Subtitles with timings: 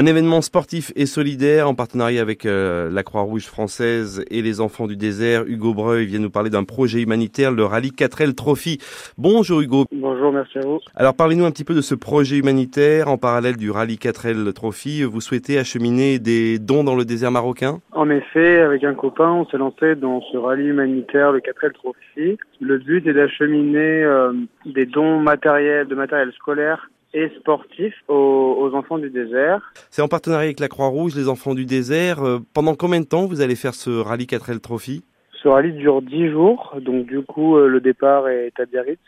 [0.00, 4.86] Un événement sportif et solidaire en partenariat avec euh, la Croix-Rouge française et les enfants
[4.86, 5.42] du désert.
[5.44, 8.78] Hugo Breuil vient nous parler d'un projet humanitaire, le rallye 4L Trophy.
[9.18, 9.86] Bonjour Hugo.
[9.90, 10.78] Bonjour, merci à vous.
[10.94, 15.02] Alors parlez-nous un petit peu de ce projet humanitaire en parallèle du rallye 4L Trophy.
[15.02, 17.80] Vous souhaitez acheminer des dons dans le désert marocain?
[17.90, 22.38] En effet, avec un copain, on s'est lancé dans ce rallye humanitaire, le 4L Trophy.
[22.60, 24.32] Le but est d'acheminer euh,
[24.64, 29.72] des dons matériels, de matériel scolaire et sportif aux, aux enfants du désert.
[29.90, 32.22] C'est en partenariat avec la Croix-Rouge, les enfants du désert.
[32.22, 35.04] Euh, pendant combien de temps vous allez faire ce rallye 4L Trophy?
[35.42, 38.98] Ce rallye dure 10 jours, donc du coup euh, le départ est à Biarritz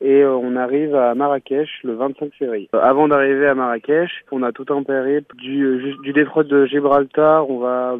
[0.00, 2.68] et euh, on arrive à Marrakech le 25 février.
[2.72, 7.58] Avant d'arriver à Marrakech, on a tout un périple du, du détroit de Gibraltar, on
[7.58, 7.96] va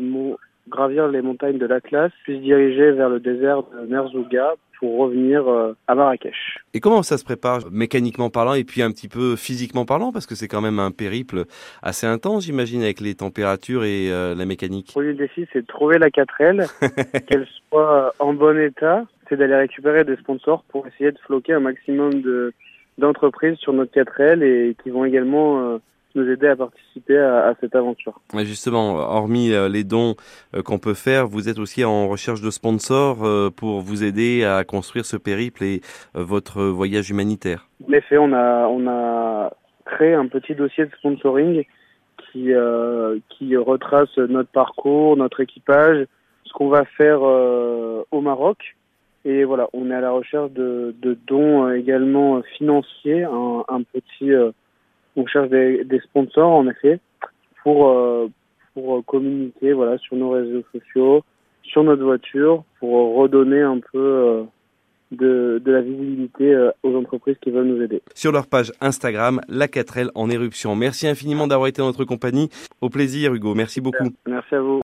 [0.77, 5.49] gravir les montagnes de l'Atlas, puis se diriger vers le désert de Merzouga pour revenir
[5.49, 6.59] euh, à Marrakech.
[6.75, 10.27] Et comment ça se prépare mécaniquement parlant et puis un petit peu physiquement parlant parce
[10.27, 11.45] que c'est quand même un périple
[11.83, 14.89] assez intense j'imagine avec les températures et euh, la mécanique?
[14.89, 16.69] Le premier défi, c'est de trouver la 4L,
[17.27, 19.05] qu'elle soit en bon état.
[19.29, 22.53] C'est d'aller récupérer des sponsors pour essayer de floquer un maximum de
[22.99, 25.79] d'entreprises sur notre 4L et qui vont également euh,
[26.17, 28.21] nous aider à participer à, à cette aventure.
[28.35, 30.17] Et justement, hormis euh, les dons
[30.55, 34.45] euh, qu'on peut faire, vous êtes aussi en recherche de sponsors euh, pour vous aider
[34.45, 35.81] à construire ce périple et
[36.15, 37.69] votre voyage humanitaire.
[37.89, 39.53] En effet, on a on a
[39.85, 41.65] créé un petit dossier de sponsoring
[42.33, 46.07] qui euh, qui retrace notre parcours, notre équipage,
[46.45, 48.59] ce qu'on va faire euh, au Maroc.
[49.25, 53.83] Et voilà, on est à la recherche de, de dons euh, également financiers, un, un
[53.83, 54.31] petit,
[55.17, 57.01] on cherche des, des sponsors en effet
[57.63, 58.29] pour euh,
[58.75, 61.23] pour communiquer voilà sur nos réseaux sociaux,
[61.63, 64.43] sur notre voiture, pour redonner un peu euh,
[65.13, 68.03] de, de la visibilité euh, aux entreprises qui veulent nous aider.
[68.15, 70.77] Sur leur page Instagram, la 4L en éruption.
[70.77, 72.51] Merci infiniment d'avoir été en notre compagnie.
[72.81, 74.11] Au plaisir Hugo, merci beaucoup.
[74.27, 74.75] Merci à vous.